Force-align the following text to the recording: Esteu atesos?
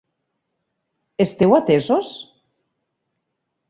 Esteu 1.27 1.51
atesos? 1.59 2.13